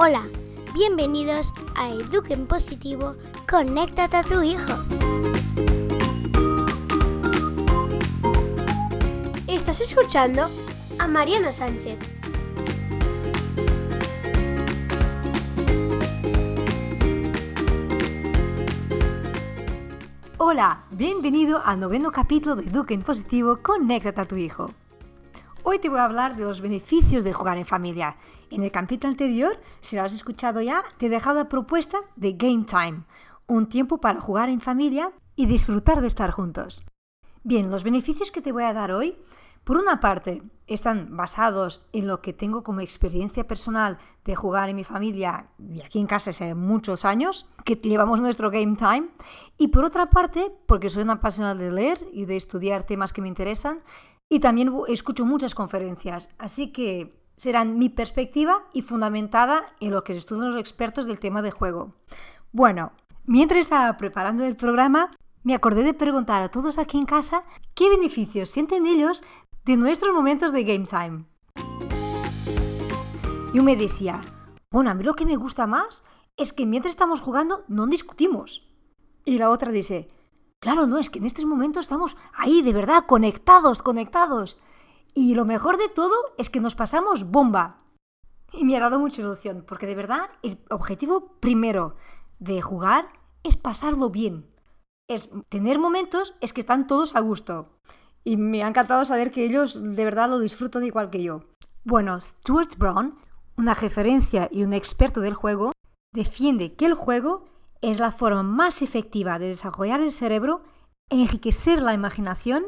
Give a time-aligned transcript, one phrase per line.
[0.00, 0.28] Hola,
[0.74, 3.16] bienvenidos a Eduquen Positivo,
[3.50, 4.72] conéctate a tu hijo.
[9.48, 10.48] Estás escuchando
[11.00, 11.98] a Mariana Sánchez.
[20.36, 24.70] Hola, bienvenido al noveno capítulo de Eduquen Positivo, conéctate a tu hijo.
[25.70, 28.16] Hoy te voy a hablar de los beneficios de jugar en familia.
[28.48, 32.32] En el capítulo anterior, si lo has escuchado ya, te he dejado la propuesta de
[32.32, 33.04] Game Time,
[33.46, 36.86] un tiempo para jugar en familia y disfrutar de estar juntos.
[37.44, 39.18] Bien, los beneficios que te voy a dar hoy,
[39.62, 44.76] por una parte, están basados en lo que tengo como experiencia personal de jugar en
[44.76, 49.10] mi familia y aquí en casa hace muchos años, que llevamos nuestro Game Time,
[49.58, 53.20] y por otra parte, porque soy una apasionada de leer y de estudiar temas que
[53.20, 53.82] me interesan,
[54.28, 60.16] y también escucho muchas conferencias, así que serán mi perspectiva y fundamentada en lo que
[60.16, 61.92] estudian los expertos del tema de juego.
[62.52, 62.92] Bueno,
[63.24, 65.10] mientras estaba preparando el programa,
[65.44, 69.22] me acordé de preguntar a todos aquí en casa qué beneficios sienten ellos
[69.64, 71.24] de nuestros momentos de game time.
[73.54, 74.20] Yo me decía,
[74.70, 76.02] bueno, a mí lo que me gusta más
[76.36, 78.68] es que mientras estamos jugando no discutimos.
[79.24, 80.08] Y la otra dice,
[80.60, 84.58] Claro, no, es que en estos momentos estamos ahí, de verdad, conectados, conectados.
[85.14, 87.84] Y lo mejor de todo es que nos pasamos bomba.
[88.52, 91.96] Y me ha dado mucha ilusión, porque de verdad el objetivo primero
[92.38, 93.08] de jugar
[93.42, 94.46] es pasarlo bien.
[95.08, 97.78] Es tener momentos, es que están todos a gusto.
[98.24, 101.44] Y me ha encantado saber que ellos de verdad lo disfrutan igual que yo.
[101.84, 103.16] Bueno, Stuart Brown,
[103.56, 105.72] una referencia y un experto del juego,
[106.12, 107.44] defiende que el juego
[107.80, 110.62] es la forma más efectiva de desarrollar el cerebro,
[111.10, 112.64] enriquecer la imaginación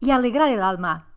[0.00, 1.08] y alegrar el alma.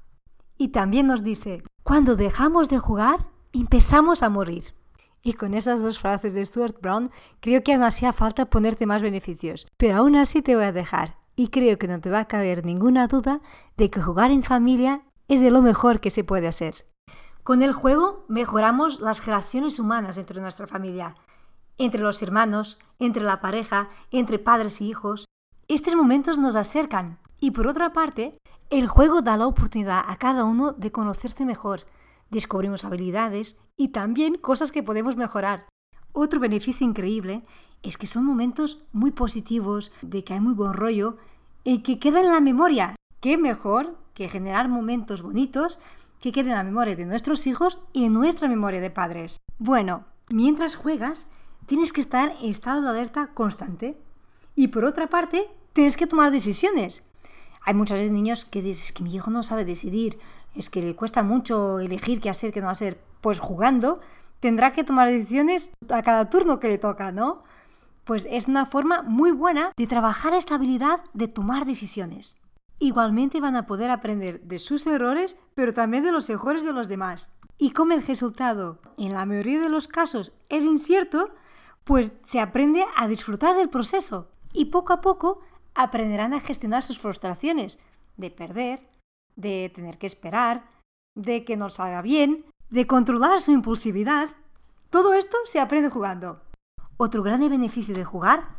[0.57, 4.73] Y también nos dice, cuando dejamos de jugar, empezamos a morir.
[5.21, 9.01] Y con esas dos frases de Stuart Brown, creo que no hacía falta ponerte más
[9.01, 9.67] beneficios.
[9.77, 11.17] Pero aún así te voy a dejar.
[11.35, 13.41] Y creo que no te va a caber ninguna duda
[13.75, 16.85] de que jugar en familia es de lo mejor que se puede hacer.
[17.43, 21.15] Con el juego mejoramos las relaciones humanas entre nuestra familia
[21.77, 25.25] entre los hermanos, entre la pareja, entre padres y hijos.
[25.67, 28.37] Estos momentos nos acercan y por otra parte,
[28.69, 31.81] el juego da la oportunidad a cada uno de conocerse mejor.
[32.29, 35.67] Descubrimos habilidades y también cosas que podemos mejorar.
[36.11, 37.45] Otro beneficio increíble
[37.83, 41.17] es que son momentos muy positivos, de que hay muy buen rollo
[41.63, 42.95] y que quedan en la memoria.
[43.21, 45.79] ¿Qué mejor que generar momentos bonitos
[46.19, 49.37] que queden en la memoria de nuestros hijos y en nuestra memoria de padres?
[49.59, 51.29] Bueno, mientras juegas,
[51.67, 53.95] tienes que estar en estado de alerta constante.
[54.55, 57.07] Y por otra parte, tienes que tomar decisiones.
[57.61, 60.17] Hay muchos niños que dicen, que mi hijo no sabe decidir,
[60.55, 62.99] es que le cuesta mucho elegir qué hacer, qué no hacer.
[63.21, 63.99] Pues jugando
[64.39, 67.43] tendrá que tomar decisiones a cada turno que le toca, ¿no?
[68.05, 72.37] Pues es una forma muy buena de trabajar esta habilidad de tomar decisiones.
[72.79, 76.87] Igualmente van a poder aprender de sus errores, pero también de los errores de los
[76.87, 77.31] demás.
[77.57, 81.31] Y como el resultado, en la mayoría de los casos, es incierto,
[81.87, 85.39] pues se aprende a disfrutar del proceso y poco a poco
[85.73, 87.79] aprenderán a gestionar sus frustraciones
[88.17, 88.89] de perder,
[89.37, 90.69] de tener que esperar,
[91.15, 94.27] de que no salga bien, de controlar su impulsividad.
[94.89, 96.41] Todo esto se aprende jugando.
[96.97, 98.49] Otro gran beneficio de jugar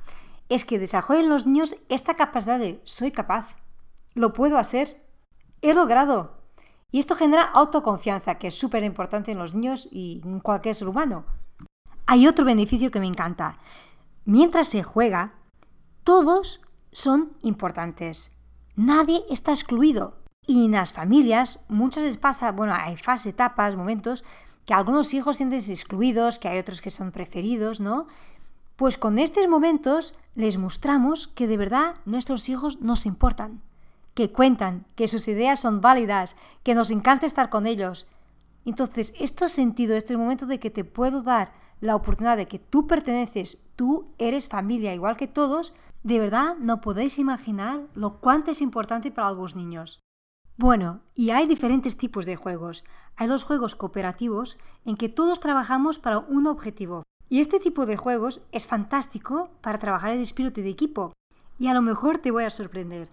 [0.49, 3.57] es que desarrollen los niños esta capacidad de soy capaz,
[4.15, 5.05] lo puedo hacer,
[5.61, 6.39] he logrado.
[6.91, 10.89] Y esto genera autoconfianza, que es súper importante en los niños y en cualquier ser
[10.89, 11.27] humano.
[12.11, 13.59] Hay otro beneficio que me encanta.
[14.25, 15.35] Mientras se juega,
[16.05, 18.33] todos son importantes.
[18.77, 20.17] Nadie está excluido.
[20.47, 24.25] Y en las familias muchas veces pasa, bueno, hay fases, etapas, momentos
[24.65, 28.07] que algunos hijos sienten excluidos, que hay otros que son preferidos, ¿no?
[28.77, 33.61] Pues con estos momentos les mostramos que de verdad nuestros hijos nos importan,
[34.15, 38.07] que cuentan, que sus ideas son válidas, que nos encanta estar con ellos.
[38.65, 42.87] Entonces, esto sentido, este momento de que te puedo dar la oportunidad de que tú
[42.87, 48.61] perteneces, tú eres familia igual que todos, de verdad no podéis imaginar lo cuánto es
[48.61, 50.01] importante para algunos niños.
[50.57, 52.83] Bueno, y hay diferentes tipos de juegos.
[53.15, 57.05] Hay los juegos cooperativos en que todos trabajamos para un objetivo.
[57.29, 61.13] Y este tipo de juegos es fantástico para trabajar el espíritu de equipo.
[61.59, 63.09] Y a lo mejor te voy a sorprender,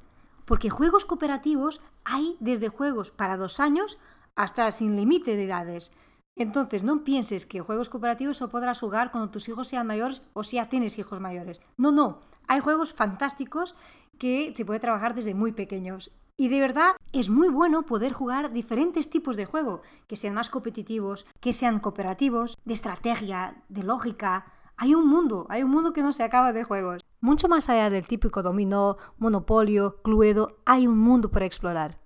[0.45, 3.99] porque juegos cooperativos hay desde juegos para dos años
[4.35, 5.91] hasta sin límite de edades.
[6.35, 10.43] Entonces, no pienses que juegos cooperativos o podrás jugar cuando tus hijos sean mayores o
[10.43, 11.61] si ya tienes hijos mayores.
[11.77, 12.19] No, no.
[12.47, 13.75] Hay juegos fantásticos
[14.19, 16.11] que se puede trabajar desde muy pequeños.
[16.37, 20.49] Y de verdad, es muy bueno poder jugar diferentes tipos de juego, que sean más
[20.49, 24.51] competitivos, que sean cooperativos, de estrategia, de lógica.
[24.75, 27.05] Hay un mundo, hay un mundo que no se acaba de juegos.
[27.21, 31.97] Mucho más allá del típico dominó, monopolio, cluedo, hay un mundo por explorar.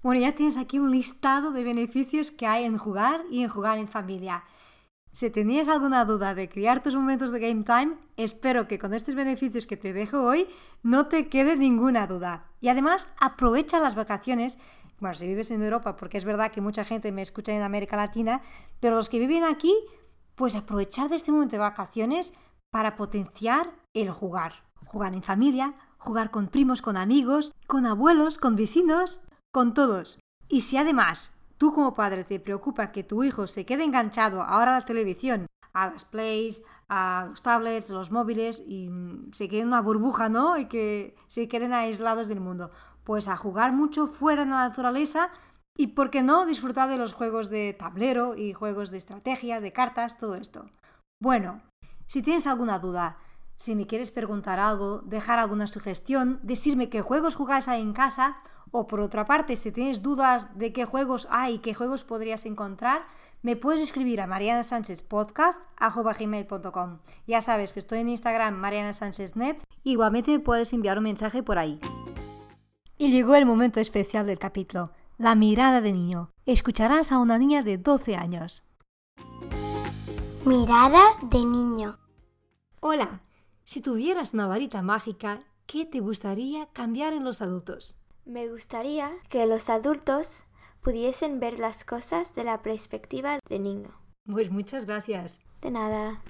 [0.00, 3.78] Bueno, ya tienes aquí un listado de beneficios que hay en jugar y en jugar
[3.78, 4.44] en familia.
[5.10, 9.16] Si tenías alguna duda de criar tus momentos de game time, espero que con estos
[9.16, 10.46] beneficios que te dejo hoy
[10.84, 12.44] no te quede ninguna duda.
[12.60, 14.58] Y además aprovecha las vacaciones,
[15.00, 17.96] bueno, si vives en Europa, porque es verdad que mucha gente me escucha en América
[17.96, 18.42] Latina,
[18.78, 19.74] pero los que viven aquí,
[20.36, 22.34] pues aprovechar de este momento de vacaciones
[22.70, 24.52] para potenciar el jugar.
[24.86, 29.20] Jugar en familia, jugar con primos, con amigos, con abuelos, con vecinos,
[29.52, 30.20] con todos.
[30.48, 34.76] Y si además tú como padre te preocupa que tu hijo se quede enganchado ahora
[34.76, 39.48] a la televisión, a las plays, a los tablets, a los móviles y mm, se
[39.48, 40.56] quede en una burbuja, ¿no?
[40.56, 42.70] Y que se queden aislados del mundo.
[43.04, 45.30] Pues a jugar mucho fuera en la naturaleza
[45.76, 49.72] y, ¿por qué no?, disfrutar de los juegos de tablero y juegos de estrategia, de
[49.72, 50.66] cartas, todo esto.
[51.20, 51.62] Bueno,
[52.06, 53.18] si tienes alguna duda,
[53.56, 58.38] si me quieres preguntar algo, dejar alguna sugestión, decirme qué juegos jugáis ahí en casa,
[58.70, 62.46] o por otra parte, si tienes dudas de qué juegos hay y qué juegos podrías
[62.46, 63.06] encontrar,
[63.42, 66.98] me puedes escribir a Mariana Sánchez Podcast gmail.com.
[67.26, 69.58] Ya sabes que estoy en Instagram Mariana Sánchez Net.
[69.84, 71.78] Igualmente me puedes enviar un mensaje por ahí.
[72.96, 76.30] Y llegó el momento especial del capítulo, la mirada de niño.
[76.46, 78.64] Escucharás a una niña de 12 años.
[80.44, 81.98] Mirada de niño.
[82.80, 83.20] Hola,
[83.64, 87.98] si tuvieras una varita mágica, ¿qué te gustaría cambiar en los adultos?
[88.28, 90.44] Me gustaría que los adultos
[90.82, 93.88] pudiesen ver las cosas de la perspectiva de niño.
[94.30, 95.40] Pues muchas gracias.
[95.62, 96.20] De nada.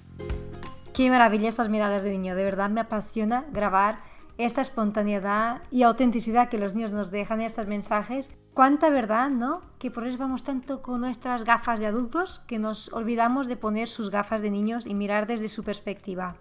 [0.95, 2.37] Qué maravilla estas miradas de niño.
[2.37, 3.99] De verdad me apasiona grabar
[4.37, 8.31] esta espontaneidad y autenticidad que los niños nos dejan en estos mensajes.
[8.55, 9.63] Cuánta verdad, ¿no?
[9.81, 13.89] Que por eso vamos tanto con nuestras gafas de adultos que nos olvidamos de poner
[13.89, 16.37] sus gafas de niños y mirar desde su perspectiva.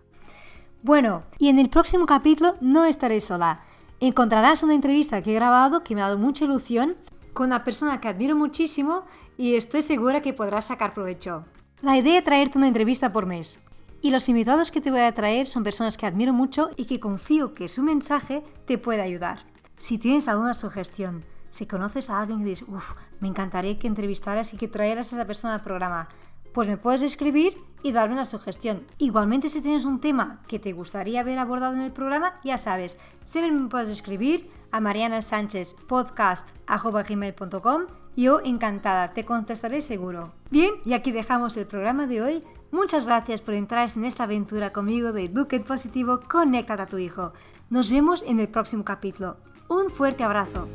[0.84, 3.64] Bueno, y en el próximo capítulo no estaré sola
[4.00, 6.96] encontrarás una entrevista que he grabado que me ha dado mucha ilusión
[7.34, 9.04] con una persona que admiro muchísimo
[9.38, 11.46] y estoy segura que podrás sacar provecho.
[11.82, 13.60] La idea es traerte una entrevista por mes.
[14.02, 17.00] Y los invitados que te voy a traer son personas que admiro mucho y que
[17.00, 19.40] confío que su mensaje te puede ayudar.
[19.78, 24.54] Si tienes alguna sugestión, si conoces a alguien que dices, uff, me encantaría que entrevistaras
[24.54, 26.10] y que traeras a esa persona al programa,
[26.58, 28.82] pues me puedes escribir y darme una sugestión.
[28.98, 32.98] Igualmente, si tienes un tema que te gustaría ver abordado en el programa, ya sabes,
[33.26, 37.84] siempre me puedes escribir a Mariana Sánchez podcast.gmail.com.
[38.16, 40.34] Yo encantada, te contestaré seguro.
[40.50, 42.42] Bien, y aquí dejamos el programa de hoy.
[42.72, 47.34] Muchas gracias por entrar en esta aventura conmigo de Duque Positivo, conecta a tu hijo.
[47.70, 49.38] Nos vemos en el próximo capítulo.
[49.68, 50.68] Un fuerte abrazo.